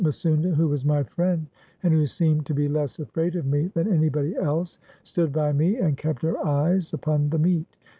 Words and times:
Misounda, 0.03 0.51
who 0.55 0.67
was 0.67 0.83
my 0.83 1.03
friend, 1.03 1.45
and 1.83 1.93
who 1.93 2.07
seemed 2.07 2.47
to 2.47 2.55
be 2.55 2.67
less 2.67 2.97
afraid 2.97 3.35
of 3.35 3.45
me 3.45 3.67
than 3.75 3.87
anybody 3.93 4.35
else, 4.35 4.79
stood 5.03 5.31
by 5.31 5.51
me, 5.53 5.77
and 5.77 5.95
kept 5.95 6.23
her 6.23 6.43
eyes 6.43 6.91
upon 6.91 7.29
the 7.29 7.37
meat. 7.37 7.77